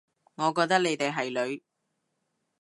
[0.33, 1.61] 我覺得你哋係女